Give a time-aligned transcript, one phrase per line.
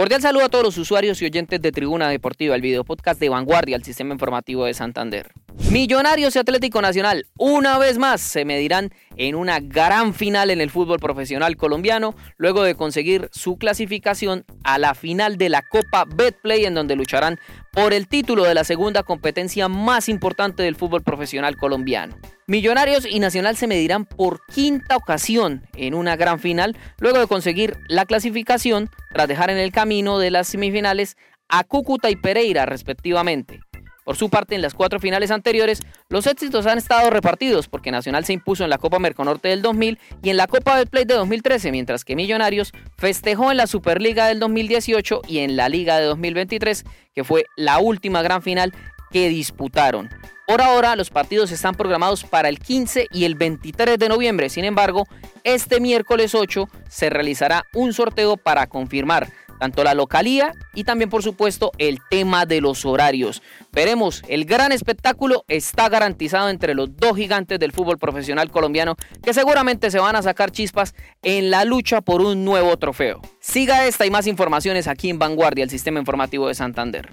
[0.00, 3.28] Cordial saludo a todos los usuarios y oyentes de Tribuna Deportiva, el video podcast de
[3.28, 5.30] Vanguardia, el sistema informativo de Santander.
[5.68, 10.70] Millonarios y Atlético Nacional, una vez más, se medirán en una gran final en el
[10.70, 16.64] fútbol profesional colombiano, luego de conseguir su clasificación a la final de la Copa Betplay,
[16.64, 17.38] en donde lucharán
[17.72, 22.16] por el título de la segunda competencia más importante del fútbol profesional colombiano.
[22.48, 27.76] Millonarios y Nacional se medirán por quinta ocasión en una gran final, luego de conseguir
[27.86, 31.16] la clasificación tras dejar en el camino de las semifinales
[31.48, 33.60] a Cúcuta y Pereira respectivamente.
[34.04, 38.24] Por su parte, en las cuatro finales anteriores, los éxitos han estado repartidos porque Nacional
[38.24, 41.70] se impuso en la Copa Merconorte del 2000 y en la Copa Betplay de 2013,
[41.70, 46.84] mientras que Millonarios festejó en la Superliga del 2018 y en la Liga de 2023,
[47.14, 48.72] que fue la última gran final
[49.10, 50.08] que disputaron.
[50.50, 54.48] Por ahora, los partidos están programados para el 15 y el 23 de noviembre.
[54.48, 55.06] Sin embargo,
[55.44, 59.28] este miércoles 8 se realizará un sorteo para confirmar
[59.60, 63.42] tanto la localía y también por supuesto el tema de los horarios.
[63.70, 69.34] Veremos, el gran espectáculo está garantizado entre los dos gigantes del fútbol profesional colombiano que
[69.34, 73.20] seguramente se van a sacar chispas en la lucha por un nuevo trofeo.
[73.38, 77.10] Siga esta y más informaciones aquí en Vanguardia, el sistema informativo de Santander.